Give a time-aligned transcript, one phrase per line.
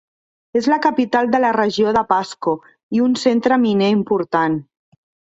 [0.59, 2.53] És la capital de la regió de Pasco
[2.99, 4.57] i un centre miner important.